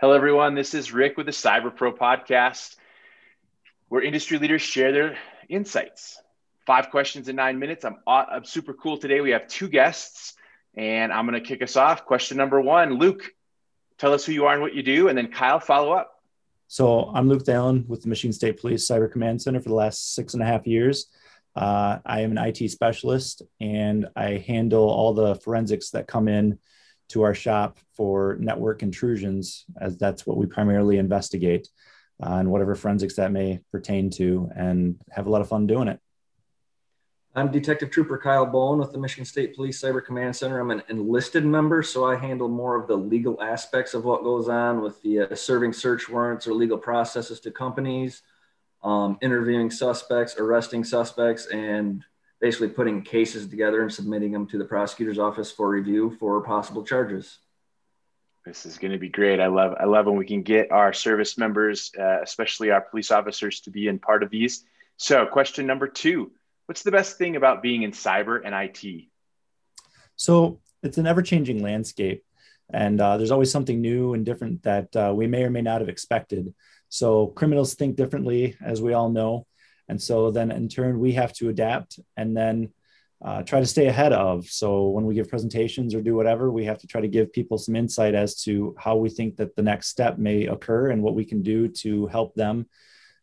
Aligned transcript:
Hello, 0.00 0.12
everyone. 0.12 0.54
This 0.54 0.74
is 0.74 0.92
Rick 0.92 1.16
with 1.16 1.26
the 1.26 1.32
Cyber 1.32 1.74
Pro 1.74 1.92
podcast, 1.92 2.76
where 3.88 4.00
industry 4.00 4.38
leaders 4.38 4.62
share 4.62 4.92
their 4.92 5.18
insights. 5.48 6.22
Five 6.64 6.90
questions 6.90 7.28
in 7.28 7.34
nine 7.34 7.58
minutes. 7.58 7.84
I'm, 7.84 7.96
I'm 8.06 8.44
super 8.44 8.74
cool 8.74 8.98
today. 8.98 9.20
We 9.20 9.30
have 9.30 9.48
two 9.48 9.66
guests, 9.66 10.34
and 10.76 11.12
I'm 11.12 11.26
going 11.26 11.42
to 11.42 11.44
kick 11.44 11.62
us 11.62 11.74
off. 11.74 12.04
Question 12.04 12.36
number 12.36 12.60
one 12.60 13.00
Luke, 13.00 13.24
tell 13.98 14.14
us 14.14 14.24
who 14.24 14.30
you 14.30 14.46
are 14.46 14.52
and 14.52 14.62
what 14.62 14.72
you 14.72 14.84
do, 14.84 15.08
and 15.08 15.18
then 15.18 15.32
Kyle, 15.32 15.58
follow 15.58 15.90
up. 15.90 16.22
So, 16.68 17.10
I'm 17.12 17.28
Luke 17.28 17.42
Thelen 17.42 17.84
with 17.88 18.02
the 18.02 18.08
Michigan 18.08 18.32
State 18.32 18.60
Police 18.60 18.88
Cyber 18.88 19.10
Command 19.10 19.42
Center 19.42 19.60
for 19.60 19.68
the 19.68 19.74
last 19.74 20.14
six 20.14 20.32
and 20.32 20.44
a 20.44 20.46
half 20.46 20.64
years. 20.64 21.06
Uh, 21.56 21.98
I 22.06 22.20
am 22.20 22.30
an 22.30 22.38
IT 22.38 22.70
specialist 22.70 23.42
and 23.58 24.06
I 24.14 24.44
handle 24.46 24.88
all 24.88 25.12
the 25.12 25.34
forensics 25.34 25.90
that 25.90 26.06
come 26.06 26.28
in 26.28 26.60
to 27.08 27.22
our 27.22 27.34
shop 27.34 27.78
for 27.94 28.36
network 28.40 28.82
intrusions, 28.82 29.64
as 29.80 29.96
that's 29.96 30.26
what 30.26 30.36
we 30.36 30.46
primarily 30.46 30.98
investigate, 30.98 31.68
uh, 32.22 32.34
and 32.34 32.50
whatever 32.50 32.74
forensics 32.74 33.16
that 33.16 33.32
may 33.32 33.60
pertain 33.72 34.10
to, 34.10 34.50
and 34.54 34.96
have 35.10 35.26
a 35.26 35.30
lot 35.30 35.40
of 35.40 35.48
fun 35.48 35.66
doing 35.66 35.88
it. 35.88 36.00
I'm 37.34 37.52
Detective 37.52 37.90
Trooper 37.90 38.18
Kyle 38.18 38.46
Bowen 38.46 38.80
with 38.80 38.90
the 38.90 38.98
Michigan 38.98 39.24
State 39.24 39.54
Police 39.54 39.80
Cyber 39.80 40.04
Command 40.04 40.34
Center. 40.34 40.58
I'm 40.58 40.70
an 40.70 40.82
enlisted 40.88 41.44
member, 41.44 41.82
so 41.82 42.04
I 42.04 42.16
handle 42.16 42.48
more 42.48 42.74
of 42.74 42.88
the 42.88 42.96
legal 42.96 43.40
aspects 43.40 43.94
of 43.94 44.04
what 44.04 44.24
goes 44.24 44.48
on 44.48 44.80
with 44.80 45.00
the 45.02 45.20
uh, 45.20 45.34
serving 45.34 45.72
search 45.72 46.08
warrants 46.08 46.48
or 46.48 46.54
legal 46.54 46.78
processes 46.78 47.38
to 47.40 47.50
companies, 47.50 48.22
um, 48.82 49.18
interviewing 49.20 49.70
suspects, 49.70 50.36
arresting 50.36 50.82
suspects, 50.82 51.46
and 51.46 52.02
basically 52.40 52.68
putting 52.68 53.02
cases 53.02 53.48
together 53.48 53.82
and 53.82 53.92
submitting 53.92 54.32
them 54.32 54.46
to 54.48 54.58
the 54.58 54.64
prosecutor's 54.64 55.18
office 55.18 55.50
for 55.50 55.68
review 55.68 56.16
for 56.18 56.42
possible 56.42 56.84
charges. 56.84 57.38
This 58.46 58.64
is 58.64 58.78
going 58.78 58.92
to 58.92 58.98
be 58.98 59.08
great. 59.08 59.40
I 59.40 59.48
love 59.48 59.74
I 59.78 59.84
love 59.84 60.06
when 60.06 60.16
we 60.16 60.24
can 60.24 60.42
get 60.42 60.72
our 60.72 60.92
service 60.92 61.36
members, 61.36 61.90
uh, 61.98 62.22
especially 62.22 62.70
our 62.70 62.80
police 62.80 63.10
officers, 63.10 63.60
to 63.60 63.70
be 63.70 63.88
in 63.88 63.98
part 63.98 64.22
of 64.22 64.30
these. 64.30 64.64
So, 64.96 65.26
question 65.26 65.66
number 65.66 65.86
two: 65.86 66.32
What's 66.66 66.82
the 66.82 66.90
best 66.90 67.18
thing 67.18 67.36
about 67.36 67.62
being 67.62 67.82
in 67.82 67.92
cyber 67.92 68.40
and 68.44 68.54
IT? 68.54 69.06
So 70.16 70.60
it's 70.82 70.98
an 70.98 71.06
ever-changing 71.06 71.62
landscape, 71.62 72.24
and 72.70 73.00
uh, 73.00 73.16
there's 73.16 73.30
always 73.30 73.50
something 73.50 73.80
new 73.80 74.14
and 74.14 74.26
different 74.26 74.62
that 74.64 74.94
uh, 74.96 75.12
we 75.14 75.26
may 75.26 75.44
or 75.44 75.50
may 75.50 75.62
not 75.62 75.80
have 75.80 75.88
expected. 75.88 76.54
So 76.88 77.28
criminals 77.28 77.74
think 77.74 77.96
differently, 77.96 78.56
as 78.62 78.82
we 78.82 78.92
all 78.92 79.08
know. 79.08 79.46
And 79.88 80.00
so 80.00 80.30
then 80.30 80.50
in 80.50 80.68
turn, 80.68 80.98
we 80.98 81.12
have 81.12 81.32
to 81.34 81.48
adapt 81.48 81.98
and 82.16 82.36
then 82.36 82.70
uh, 83.24 83.42
try 83.42 83.58
to 83.58 83.66
stay 83.66 83.86
ahead 83.86 84.12
of. 84.12 84.46
So 84.46 84.88
when 84.88 85.04
we 85.04 85.14
give 85.14 85.28
presentations 85.28 85.94
or 85.94 86.00
do 86.00 86.14
whatever, 86.14 86.50
we 86.50 86.64
have 86.66 86.78
to 86.78 86.86
try 86.86 87.00
to 87.00 87.08
give 87.08 87.32
people 87.32 87.58
some 87.58 87.74
insight 87.74 88.14
as 88.14 88.42
to 88.42 88.76
how 88.78 88.96
we 88.96 89.08
think 89.08 89.36
that 89.36 89.56
the 89.56 89.62
next 89.62 89.88
step 89.88 90.18
may 90.18 90.46
occur 90.46 90.90
and 90.90 91.02
what 91.02 91.14
we 91.14 91.24
can 91.24 91.42
do 91.42 91.68
to 91.68 92.06
help 92.06 92.34
them 92.34 92.66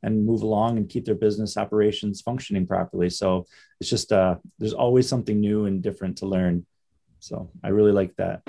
and 0.04 0.26
move 0.26 0.42
along 0.42 0.78
and 0.78 0.90
keep 0.90 1.06
their 1.06 1.16
business 1.16 1.58
operations 1.58 2.22
functioning 2.22 2.68
properly. 2.68 3.10
So 3.10 3.48
it's 3.80 3.90
just 3.90 4.12
uh, 4.12 4.36
there's 4.60 4.74
always 4.74 5.08
something 5.08 5.40
new 5.40 5.66
and 5.66 5.82
different 5.82 6.18
to 6.18 6.26
learn. 6.26 6.66
So 7.20 7.50
I 7.64 7.70
really 7.70 7.92
like 7.92 8.16
that. 8.18 8.42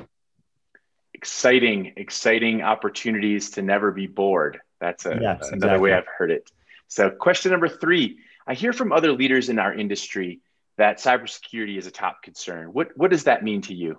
Exciting, 1.14 1.94
exciting 1.96 2.60
opportunities 2.60 3.50
to 3.50 3.62
never 3.62 3.90
be 3.90 4.06
bored. 4.06 4.60
That's 4.80 5.06
a, 5.06 5.18
yes, 5.20 5.48
another 5.48 5.54
exactly. 5.54 5.78
way 5.78 5.92
I've 5.94 6.06
heard 6.18 6.30
it. 6.30 6.50
So, 6.88 7.10
question 7.10 7.50
number 7.50 7.68
three 7.68 8.18
I 8.46 8.54
hear 8.54 8.72
from 8.72 8.92
other 8.92 9.12
leaders 9.12 9.48
in 9.48 9.58
our 9.58 9.74
industry 9.74 10.40
that 10.78 10.98
cybersecurity 10.98 11.78
is 11.78 11.86
a 11.86 11.90
top 11.90 12.22
concern. 12.22 12.68
What, 12.68 12.88
what 12.96 13.10
does 13.10 13.24
that 13.24 13.42
mean 13.42 13.62
to 13.62 13.74
you? 13.74 13.98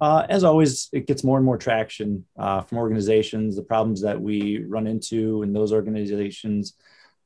Uh, 0.00 0.26
as 0.28 0.44
always, 0.44 0.88
it 0.92 1.06
gets 1.06 1.24
more 1.24 1.38
and 1.38 1.46
more 1.46 1.56
traction 1.56 2.26
uh, 2.38 2.60
from 2.62 2.78
organizations. 2.78 3.56
The 3.56 3.62
problems 3.62 4.02
that 4.02 4.20
we 4.20 4.58
run 4.58 4.86
into 4.86 5.42
in 5.42 5.52
those 5.52 5.72
organizations 5.72 6.74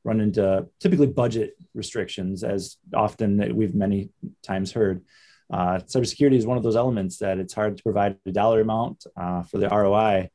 run 0.03 0.21
into 0.21 0.67
typically 0.79 1.07
budget 1.07 1.55
restrictions, 1.73 2.43
as 2.43 2.77
often 2.93 3.55
we've 3.55 3.75
many 3.75 4.09
times 4.41 4.71
heard. 4.71 5.03
Uh, 5.51 5.79
cybersecurity 5.79 6.35
is 6.35 6.45
one 6.45 6.57
of 6.57 6.63
those 6.63 6.77
elements 6.77 7.17
that 7.17 7.39
it's 7.39 7.53
hard 7.53 7.75
to 7.75 7.83
provide 7.83 8.17
a 8.25 8.31
dollar 8.31 8.61
amount 8.61 9.05
uh, 9.17 9.43
for 9.43 9.57
the 9.57 9.67
ROI. 9.67 10.29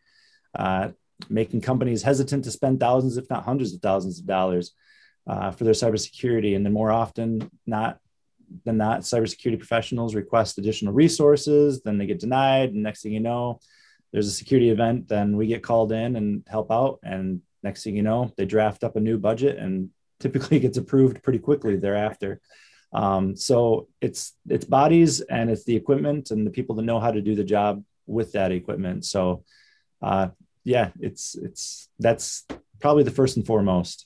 Making 1.29 1.61
companies 1.61 2.03
hesitant 2.03 2.45
to 2.45 2.51
spend 2.51 2.81
thousands, 2.81 3.17
if 3.17 3.29
not 3.31 3.45
hundreds 3.45 3.73
of 3.75 3.81
thousands 3.81 4.21
of 4.21 4.27
dollars 4.27 4.73
uh, 5.27 5.51
for 5.51 5.65
their 5.65 5.73
cybersecurity. 5.73 6.55
And 6.55 6.65
then 6.65 6.73
more 6.73 6.93
often 6.93 7.51
not 7.67 7.99
than 8.65 8.77
not, 8.77 9.01
cybersecurity 9.01 9.59
professionals 9.59 10.15
request 10.15 10.59
additional 10.59 10.93
resources, 10.93 11.83
then 11.83 11.99
they 11.99 12.07
get 12.07 12.21
denied. 12.21 12.71
And 12.71 12.83
next 12.83 13.03
thing 13.03 13.13
you 13.13 13.21
know, 13.21 13.61
there's 14.13 14.29
a 14.29 14.33
security 14.33 14.71
event, 14.71 15.09
then 15.09 15.37
we 15.37 15.47
get 15.47 15.63
called 15.63 15.93
in 15.93 16.17
and 16.17 16.45
help 16.47 16.71
out. 16.71 17.01
And 17.03 17.43
next 17.63 17.83
thing 17.83 17.97
you 17.97 18.03
know, 18.03 18.33
they 18.37 18.45
draft 18.45 18.85
up 18.85 18.97
a 18.97 19.01
new 19.01 19.19
budget 19.19 19.59
and 19.59 19.91
typically 20.21 20.59
gets 20.59 20.79
approved 20.79 21.23
pretty 21.23 21.39
quickly 21.39 21.77
thereafter. 21.77 22.41
Um, 22.93 23.37
so 23.37 23.89
it's 24.01 24.33
it's 24.49 24.65
bodies 24.65 25.21
and 25.21 25.51
it's 25.51 25.65
the 25.65 25.77
equipment 25.77 26.31
and 26.31 26.47
the 26.47 26.51
people 26.51 26.77
that 26.77 26.85
know 26.85 27.01
how 27.01 27.11
to 27.11 27.21
do 27.21 27.35
the 27.35 27.45
job 27.45 27.85
with 28.07 28.33
that 28.33 28.53
equipment. 28.53 29.05
So 29.05 29.45
uh, 30.01 30.29
yeah, 30.67 30.91
it's 30.99 31.37
it's 31.37 31.89
that's 32.01 32.45
probably 32.81 33.05
the 33.05 33.13
first 33.13 33.37
and 33.37 33.47
foremost. 33.47 34.05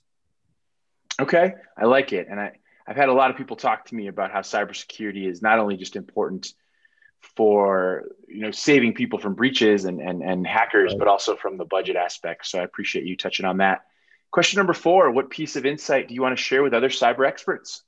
Okay, 1.18 1.54
I 1.76 1.86
like 1.86 2.12
it, 2.12 2.28
and 2.30 2.38
I 2.38 2.52
I've 2.86 2.96
had 2.96 3.08
a 3.08 3.14
lot 3.14 3.30
of 3.30 3.38
people 3.38 3.56
talk 3.56 3.86
to 3.86 3.94
me 3.94 4.08
about 4.08 4.30
how 4.30 4.40
cybersecurity 4.40 5.26
is 5.26 5.40
not 5.40 5.58
only 5.58 5.78
just 5.78 5.96
important 5.96 6.52
for 7.34 8.08
you 8.28 8.40
know 8.40 8.50
saving 8.50 8.92
people 8.92 9.18
from 9.18 9.34
breaches 9.34 9.86
and 9.86 10.02
and, 10.02 10.22
and 10.22 10.46
hackers, 10.46 10.92
right. 10.92 10.98
but 10.98 11.08
also 11.08 11.34
from 11.34 11.56
the 11.56 11.64
budget 11.64 11.96
aspect. 11.96 12.46
So 12.46 12.58
I 12.58 12.62
appreciate 12.62 13.06
you 13.06 13.16
touching 13.16 13.46
on 13.46 13.56
that. 13.56 13.86
Question 14.30 14.58
number 14.58 14.74
four: 14.74 15.10
What 15.10 15.30
piece 15.30 15.56
of 15.56 15.64
insight 15.64 16.08
do 16.08 16.14
you 16.14 16.20
want 16.20 16.36
to 16.36 16.42
share 16.42 16.62
with 16.62 16.74
other 16.74 16.90
cyber 16.90 17.26
experts? 17.26 17.82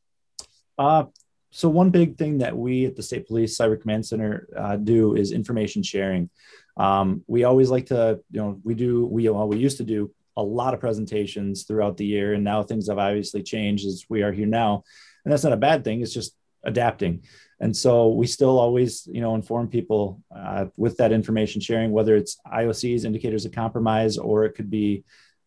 Uh, 0.79 1.05
so 1.53 1.69
one 1.69 1.91
big 1.91 2.17
thing 2.17 2.39
that 2.39 2.57
we 2.57 2.87
at 2.87 2.97
the 2.97 3.03
State 3.03 3.29
Police 3.29 3.57
Cyber 3.57 3.81
Command 3.81 4.07
Center 4.07 4.49
uh, 4.57 4.77
do 4.77 5.15
is 5.15 5.33
information 5.33 5.83
sharing. 5.83 6.31
Um, 6.79 7.23
we 7.27 7.45
always 7.45 7.69
like 7.69 7.87
to, 7.87 8.21
you 8.31 8.41
know, 8.41 8.59
we 8.65 8.75
do, 8.75 9.05
we, 9.05 9.29
well, 9.29 9.47
we 9.47 9.59
used 9.59 9.77
to 9.77 9.85
do 9.85 10.11
a 10.39 10.43
lot 10.43 10.73
of 10.73 10.81
presentations 10.81 11.65
throughout 11.65 11.99
the 11.99 12.07
year, 12.07 12.33
and 12.33 12.43
now 12.43 12.63
things 12.63 12.89
have 12.89 12.99
obviously 12.99 13.43
changed 13.43 13.87
as 13.87 14.07
we 14.09 14.23
are 14.23 14.33
here 14.33 14.47
now. 14.47 14.83
And 15.25 15.31
that's 15.31 15.45
not 15.45 15.53
a 15.53 15.59
bad 15.59 15.85
thing, 15.85 16.01
it's 16.01 16.15
just 16.15 16.35
adapting. 16.65 17.23
And 17.61 17.77
so 17.77 18.09
we 18.09 18.27
still 18.27 18.59
always, 18.59 19.07
you 19.13 19.21
know, 19.21 19.35
inform 19.35 19.69
people 19.69 20.23
uh, 20.35 20.67
with 20.79 20.97
that 20.97 21.13
information 21.13 21.61
sharing, 21.61 21.93
whether 21.93 22.17
it's 22.17 22.39
IOCs, 22.51 23.05
indicators 23.05 23.45
of 23.45 23.53
compromise, 23.53 24.17
or 24.17 24.47
it 24.47 24.55
could 24.55 24.71
be 24.71 25.05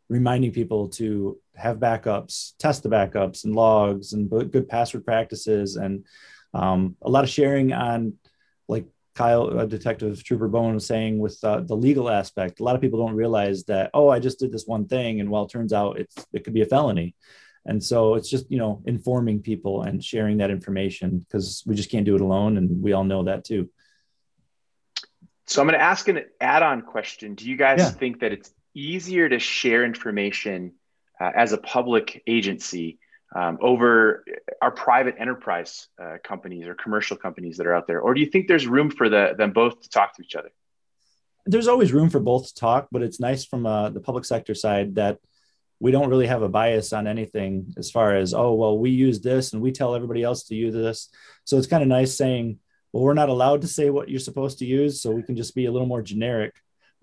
reminding 0.10 0.52
people 0.52 0.90
to 0.90 1.40
have 1.56 1.78
backups, 1.78 2.54
test 2.60 2.84
the 2.84 2.90
backups 2.90 3.44
and 3.44 3.56
logs 3.56 4.14
and 4.14 4.30
good 4.30 4.68
password 4.68 5.06
practices, 5.06 5.76
and 5.76 6.06
um, 6.54 6.96
a 7.02 7.10
lot 7.10 7.24
of 7.24 7.30
sharing 7.30 7.74
on 7.74 8.14
like 8.68 8.86
Kyle, 9.16 9.60
uh, 9.60 9.66
Detective 9.66 10.24
Trooper 10.24 10.48
Bowen 10.48 10.76
was 10.76 10.86
saying 10.86 11.20
with 11.20 11.40
uh, 11.44 11.62
the 11.62 11.76
legal 11.76 12.10
aspect, 12.10 12.60
a 12.60 12.64
lot 12.64 12.76
of 12.76 12.82
people 12.82 13.06
don't 13.06 13.16
realize 13.16 13.64
that, 13.66 13.90
oh, 13.94 14.10
I 14.10 14.20
just 14.20 14.40
did 14.40 14.52
this 14.52 14.66
one 14.66 14.88
thing. 14.88 15.22
And 15.22 15.30
well, 15.30 15.46
it 15.46 15.52
turns 15.52 15.72
out 15.72 15.98
it's, 15.98 16.16
it 16.34 16.44
could 16.44 16.54
be 16.54 16.62
a 16.62 16.66
felony. 16.66 17.16
And 17.66 17.84
so 17.84 18.16
it's 18.16 18.30
just, 18.30 18.52
you 18.52 18.58
know, 18.58 18.84
informing 18.86 19.42
people 19.42 19.84
and 19.84 20.04
sharing 20.04 20.38
that 20.38 20.52
information 20.52 21.20
because 21.20 21.64
we 21.66 21.76
just 21.76 21.90
can't 21.90 22.06
do 22.06 22.16
it 22.16 22.22
alone. 22.22 22.58
And 22.58 22.84
we 22.84 22.94
all 22.94 23.06
know 23.06 23.24
that 23.24 23.46
too. 23.46 23.70
So 25.48 25.62
I'm 25.62 25.68
going 25.68 25.80
to 25.80 25.84
ask 25.84 26.08
an 26.08 26.20
add 26.42 26.62
on 26.62 26.82
question. 26.82 27.36
Do 27.36 27.50
you 27.50 27.56
guys 27.56 27.80
yeah. 27.80 27.90
think 27.90 28.20
that 28.20 28.34
it's 28.34 28.52
easier 28.76 29.28
to 29.30 29.40
share 29.40 29.84
information 29.86 30.74
uh, 31.20 31.32
as 31.36 31.54
a 31.54 31.58
public 31.58 32.22
agency 32.28 33.00
um, 33.36 33.58
over 33.62 34.24
our 34.62 34.72
private 34.72 35.16
enterprise 35.18 35.88
uh, 36.02 36.18
companies 36.24 36.68
or 36.68 36.76
commercial 36.76 37.18
companies 37.18 37.58
that 37.58 37.68
are 37.68 37.74
out 37.74 37.88
there? 37.88 38.00
Or 38.00 38.14
do 38.14 38.22
you 38.22 38.28
think 38.28 38.48
there's 38.48 38.68
room 38.68 38.92
for 38.92 39.10
the, 39.10 39.34
them 39.38 39.52
both 39.52 39.82
to 39.82 39.90
talk 39.90 40.16
to 40.18 40.24
each 40.24 40.36
other? 40.36 40.52
There's 41.46 41.68
always 41.68 41.94
room 41.94 42.10
for 42.10 42.20
both 42.20 42.48
to 42.48 42.56
talk, 42.56 42.88
but 42.92 43.02
it's 43.02 43.20
nice 43.20 43.46
from 43.46 43.66
uh, 43.66 43.90
the 43.90 44.00
public 44.00 44.26
sector 44.26 44.56
side 44.56 44.96
that 44.96 45.20
we 45.80 45.92
don't 45.92 46.10
really 46.10 46.28
have 46.28 46.42
a 46.42 46.50
bias 46.50 46.94
on 46.94 47.08
anything 47.08 47.74
as 47.78 47.92
far 47.92 48.16
as, 48.16 48.34
oh, 48.34 48.54
well, 48.54 48.78
we 48.78 48.90
use 48.90 49.20
this 49.22 49.54
and 49.54 49.62
we 49.62 49.72
tell 49.72 49.94
everybody 49.94 50.24
else 50.24 50.44
to 50.46 50.56
use 50.56 50.74
this. 50.74 51.10
So 51.44 51.58
it's 51.58 51.68
kind 51.68 51.84
of 51.84 51.90
nice 51.90 52.16
saying, 52.16 52.60
well, 52.92 53.04
we're 53.04 53.14
not 53.14 53.30
allowed 53.30 53.62
to 53.62 53.68
say 53.68 53.90
what 53.90 54.10
you're 54.10 54.20
supposed 54.20 54.60
to 54.60 54.66
use. 54.66 55.02
So 55.02 55.12
we 55.12 55.22
can 55.22 55.36
just 55.36 55.54
be 55.54 55.66
a 55.66 55.72
little 55.72 55.88
more 55.88 56.02
generic. 56.02 56.56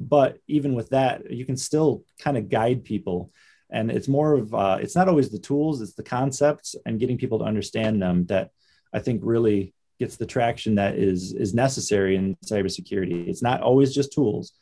But 0.09 0.39
even 0.49 0.75
with 0.75 0.91
that, 0.91 1.31
you 1.31 1.45
can 1.45 1.57
still 1.57 2.05
kind 2.19 2.37
of 2.37 2.49
guide 2.49 2.85
people. 2.85 3.31
And 3.71 3.91
it's 3.91 4.09
more 4.09 4.35
of 4.35 4.55
uh, 4.55 4.79
it's 4.81 4.97
not 4.97 5.09
always 5.09 5.31
the 5.31 5.39
tools 5.39 5.81
it's 5.81 5.95
the 5.95 6.03
concepts 6.03 6.75
and 6.85 7.01
getting 7.01 7.17
people 7.17 7.39
to 7.39 7.47
understand 7.47 8.03
them 8.03 8.27
that 8.27 8.51
i 8.93 8.99
think 8.99 9.23
really 9.25 9.73
gets 10.03 10.17
the 10.17 10.27
traction 10.27 10.75
that 10.75 10.97
is 10.97 11.33
is 11.33 11.55
necessary 11.55 12.17
in 12.17 12.37
cybersecurity. 12.45 13.29
It's 13.29 13.43
not 13.43 13.63
always 13.63 13.95
just 13.95 14.13
tools. 14.13 14.53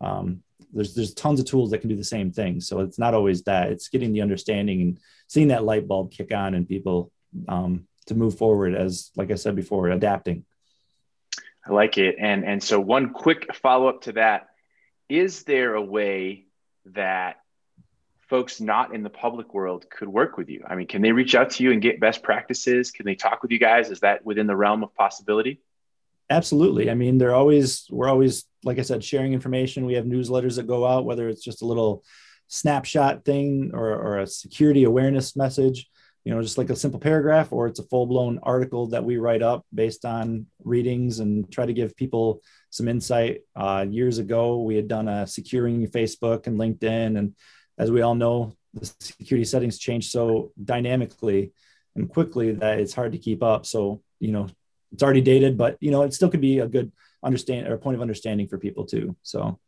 Um, 0.00 0.42
there's 0.72 0.94
there's 0.94 1.12
tons 1.14 1.40
of 1.40 1.46
tools 1.46 1.70
that 1.70 1.80
can 1.80 1.90
do 1.90 1.96
the 1.96 2.04
same 2.16 2.30
thing. 2.30 2.60
So 2.60 2.80
it's 2.80 2.98
not 2.98 3.12
always 3.12 3.42
that. 3.42 3.70
It's 3.72 3.88
getting 3.88 4.12
the 4.12 4.22
understanding 4.22 4.80
and 4.82 4.98
seeing 5.26 5.48
that 5.48 5.64
light 5.64 5.88
bulb 5.88 6.12
kick 6.12 6.32
on 6.32 6.54
and 6.54 6.68
people 6.68 7.10
um, 7.48 7.88
to 8.06 8.14
move 8.14 8.38
forward 8.38 8.74
as 8.74 9.10
like 9.16 9.32
i 9.32 9.34
said 9.34 9.56
before 9.56 9.88
adapting. 9.88 10.44
I 11.66 11.72
like 11.72 11.98
it. 11.98 12.14
And 12.20 12.44
and 12.44 12.62
so 12.62 12.78
one 12.78 13.10
quick 13.10 13.54
follow-up 13.56 14.02
to 14.02 14.12
that 14.12 14.46
is 15.08 15.44
there 15.44 15.74
a 15.74 15.82
way 15.82 16.46
that 16.86 17.36
folks 18.28 18.60
not 18.60 18.94
in 18.94 19.02
the 19.02 19.10
public 19.10 19.54
world 19.54 19.86
could 19.88 20.08
work 20.08 20.36
with 20.36 20.48
you? 20.48 20.64
I 20.66 20.74
mean, 20.74 20.86
can 20.86 21.02
they 21.02 21.12
reach 21.12 21.34
out 21.34 21.50
to 21.50 21.62
you 21.62 21.72
and 21.72 21.80
get 21.80 22.00
best 22.00 22.22
practices? 22.22 22.90
Can 22.90 23.06
they 23.06 23.14
talk 23.14 23.42
with 23.42 23.50
you 23.50 23.58
guys? 23.58 23.90
Is 23.90 24.00
that 24.00 24.24
within 24.24 24.46
the 24.46 24.56
realm 24.56 24.82
of 24.82 24.94
possibility? 24.94 25.60
Absolutely. 26.28 26.90
I 26.90 26.94
mean, 26.94 27.18
they're 27.18 27.34
always, 27.34 27.86
we're 27.88 28.08
always, 28.08 28.44
like 28.64 28.80
I 28.80 28.82
said, 28.82 29.04
sharing 29.04 29.32
information. 29.32 29.86
We 29.86 29.94
have 29.94 30.06
newsletters 30.06 30.56
that 30.56 30.66
go 30.66 30.84
out, 30.84 31.04
whether 31.04 31.28
it's 31.28 31.42
just 31.42 31.62
a 31.62 31.66
little 31.66 32.02
snapshot 32.48 33.24
thing 33.24 33.70
or, 33.74 33.90
or 33.90 34.18
a 34.18 34.26
security 34.26 34.84
awareness 34.84 35.36
message, 35.36 35.88
you 36.26 36.34
know, 36.34 36.42
just 36.42 36.58
like 36.58 36.70
a 36.70 36.76
simple 36.76 36.98
paragraph, 36.98 37.52
or 37.52 37.68
it's 37.68 37.78
a 37.78 37.84
full 37.84 38.04
blown 38.04 38.40
article 38.42 38.88
that 38.88 39.04
we 39.04 39.16
write 39.16 39.42
up 39.42 39.64
based 39.72 40.04
on 40.04 40.46
readings 40.64 41.20
and 41.20 41.48
try 41.52 41.64
to 41.64 41.72
give 41.72 41.94
people 41.94 42.42
some 42.70 42.88
insight. 42.88 43.42
Uh, 43.54 43.86
years 43.88 44.18
ago, 44.18 44.60
we 44.60 44.74
had 44.74 44.88
done 44.88 45.06
a 45.06 45.24
securing 45.24 45.86
Facebook 45.86 46.48
and 46.48 46.58
LinkedIn. 46.58 47.16
And 47.16 47.36
as 47.78 47.92
we 47.92 48.02
all 48.02 48.16
know, 48.16 48.52
the 48.74 48.92
security 48.98 49.44
settings 49.44 49.78
change 49.78 50.10
so 50.10 50.50
dynamically 50.62 51.52
and 51.94 52.10
quickly 52.10 52.50
that 52.54 52.80
it's 52.80 52.92
hard 52.92 53.12
to 53.12 53.18
keep 53.18 53.44
up. 53.44 53.64
So, 53.64 54.02
you 54.18 54.32
know, 54.32 54.48
it's 54.90 55.04
already 55.04 55.20
dated, 55.20 55.56
but 55.56 55.76
you 55.78 55.92
know, 55.92 56.02
it 56.02 56.12
still 56.12 56.28
could 56.28 56.40
be 56.40 56.58
a 56.58 56.66
good 56.66 56.90
understand 57.22 57.68
or 57.68 57.78
point 57.78 57.94
of 57.94 58.02
understanding 58.02 58.48
for 58.48 58.58
people 58.58 58.84
too. 58.84 59.14
So, 59.22 59.60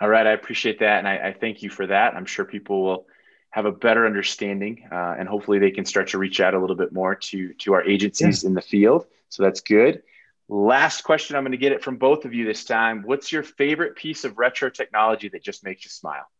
all 0.00 0.08
right, 0.08 0.26
I 0.26 0.32
appreciate 0.32 0.80
that, 0.80 0.98
and 0.98 1.06
I, 1.06 1.28
I 1.28 1.32
thank 1.32 1.62
you 1.62 1.70
for 1.70 1.86
that. 1.86 2.14
I'm 2.16 2.26
sure 2.26 2.44
people 2.44 2.82
will 2.82 3.06
have 3.56 3.64
a 3.64 3.72
better 3.72 4.04
understanding, 4.04 4.86
uh, 4.92 5.14
and 5.18 5.26
hopefully 5.26 5.58
they 5.58 5.70
can 5.70 5.86
start 5.86 6.08
to 6.08 6.18
reach 6.18 6.40
out 6.40 6.52
a 6.52 6.58
little 6.58 6.76
bit 6.76 6.92
more 6.92 7.14
to 7.14 7.54
to 7.54 7.72
our 7.72 7.82
agencies 7.82 8.42
yeah. 8.42 8.48
in 8.48 8.54
the 8.54 8.60
field. 8.60 9.06
So 9.30 9.42
that's 9.42 9.62
good. 9.62 10.02
Last 10.46 11.04
question, 11.04 11.36
I'm 11.36 11.42
going 11.42 11.52
to 11.52 11.58
get 11.58 11.72
it 11.72 11.82
from 11.82 11.96
both 11.96 12.26
of 12.26 12.34
you 12.34 12.44
this 12.44 12.66
time. 12.66 13.02
What's 13.06 13.32
your 13.32 13.42
favorite 13.42 13.96
piece 13.96 14.24
of 14.24 14.36
retro 14.36 14.68
technology 14.68 15.30
that 15.30 15.42
just 15.42 15.64
makes 15.64 15.84
you 15.84 15.88
smile? 15.88 16.30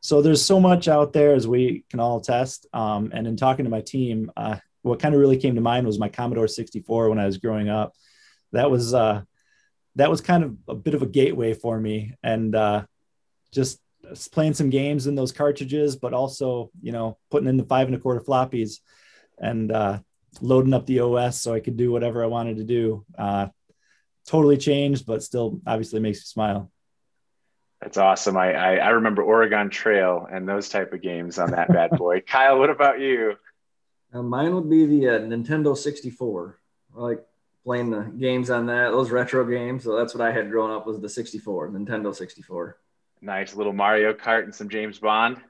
So 0.00 0.22
there's 0.22 0.44
so 0.44 0.58
much 0.58 0.88
out 0.88 1.12
there, 1.12 1.34
as 1.36 1.46
we 1.46 1.84
can 1.88 2.00
all 2.00 2.18
attest. 2.18 2.66
Um, 2.72 3.12
and 3.14 3.24
in 3.28 3.36
talking 3.36 3.64
to 3.64 3.70
my 3.70 3.80
team, 3.80 4.32
uh, 4.36 4.56
what 4.82 4.98
kind 4.98 5.14
of 5.14 5.20
really 5.20 5.36
came 5.36 5.54
to 5.54 5.60
mind 5.60 5.86
was 5.86 6.00
my 6.00 6.08
Commodore 6.08 6.48
64 6.48 7.10
when 7.10 7.20
I 7.20 7.26
was 7.26 7.38
growing 7.38 7.68
up. 7.68 7.94
That 8.50 8.72
was 8.72 8.92
uh, 8.92 9.22
that 9.94 10.10
was 10.10 10.20
kind 10.20 10.42
of 10.42 10.56
a 10.66 10.74
bit 10.74 10.94
of 10.94 11.02
a 11.02 11.06
gateway 11.06 11.54
for 11.54 11.78
me, 11.78 12.16
and 12.24 12.56
uh, 12.56 12.86
just 13.52 13.78
playing 14.30 14.54
some 14.54 14.70
games 14.70 15.06
in 15.06 15.14
those 15.14 15.32
cartridges, 15.32 15.96
but 15.96 16.12
also 16.12 16.70
you 16.82 16.92
know 16.92 17.18
putting 17.30 17.48
in 17.48 17.56
the 17.56 17.64
five 17.64 17.86
and 17.86 17.96
a 17.96 17.98
quarter 17.98 18.20
floppies 18.20 18.80
and 19.38 19.72
uh, 19.72 19.98
loading 20.40 20.74
up 20.74 20.86
the 20.86 21.00
OS 21.00 21.40
so 21.40 21.52
I 21.52 21.60
could 21.60 21.76
do 21.76 21.90
whatever 21.92 22.22
I 22.22 22.28
wanted 22.28 22.58
to 22.58 22.64
do. 22.64 23.04
Uh, 23.16 23.48
totally 24.26 24.56
changed, 24.56 25.06
but 25.06 25.22
still 25.22 25.60
obviously 25.66 26.00
makes 26.00 26.18
you 26.18 26.26
smile. 26.26 26.70
That's 27.80 27.98
awesome. 27.98 28.36
I, 28.36 28.52
I, 28.52 28.76
I 28.76 28.88
remember 28.90 29.22
Oregon 29.22 29.68
Trail 29.68 30.28
and 30.30 30.48
those 30.48 30.68
type 30.68 30.92
of 30.92 31.02
games 31.02 31.40
on 31.40 31.50
that 31.50 31.68
bad 31.68 31.90
boy. 31.90 32.20
Kyle, 32.26 32.58
what 32.58 32.70
about 32.70 33.00
you? 33.00 33.34
Uh, 34.14 34.22
mine 34.22 34.54
would 34.54 34.70
be 34.70 34.86
the 34.86 35.08
uh, 35.08 35.18
Nintendo 35.18 35.76
64. 35.76 36.58
I 36.96 37.00
like 37.00 37.24
playing 37.64 37.90
the 37.90 38.02
games 38.02 38.50
on 38.50 38.66
that, 38.66 38.90
those 38.90 39.10
retro 39.10 39.44
games. 39.44 39.82
So 39.82 39.96
that's 39.96 40.14
what 40.14 40.20
I 40.20 40.30
had 40.30 40.50
growing 40.50 40.72
up 40.72 40.86
was 40.86 41.00
the 41.00 41.08
64, 41.08 41.70
Nintendo 41.70 42.14
64. 42.14 42.76
Nice 43.22 43.54
little 43.54 43.72
Mario 43.72 44.12
Kart 44.12 44.42
and 44.42 44.54
some 44.54 44.68
James 44.68 44.98
Bond. 44.98 45.40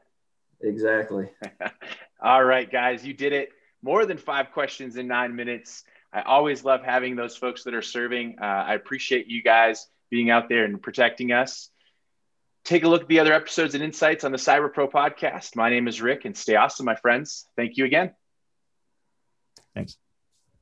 Exactly. 0.61 1.31
All 2.23 2.45
right, 2.45 2.71
guys, 2.71 3.05
you 3.05 3.15
did 3.15 3.33
it. 3.33 3.49
More 3.83 4.05
than 4.07 4.19
five 4.19 4.53
questions 4.53 4.97
in 4.97 5.09
nine 5.09 5.35
minutes. 5.35 5.83
I 6.13 6.21
always 6.23 6.65
love 6.65 6.85
having 6.85 7.17
those 7.17 7.37
folks 7.37 7.65
that 7.65 7.75
are 7.75 7.83
serving. 7.83 8.37
Uh, 8.41 8.45
I 8.45 8.75
appreciate 8.75 9.27
you 9.27 9.43
guys 9.43 9.89
being 10.11 10.31
out 10.31 10.51
there 10.51 10.65
and 10.65 10.81
protecting 10.81 11.33
us. 11.33 11.71
Take 12.65 12.85
a 12.85 12.89
look 12.89 13.03
at 13.03 13.09
the 13.09 13.19
other 13.19 13.33
episodes 13.33 13.75
and 13.75 13.83
insights 13.83 14.23
on 14.23 14.31
the 14.31 14.39
Cyber 14.39 14.73
Pro 14.73 14.87
podcast. 14.87 15.57
My 15.57 15.71
name 15.71 15.89
is 15.89 16.01
Rick, 16.01 16.27
and 16.27 16.37
stay 16.37 16.55
awesome, 16.55 16.85
my 16.87 16.95
friends. 16.95 17.47
Thank 17.57 17.79
you 17.79 17.87
again. 17.87 18.15
Thanks. 19.75 19.97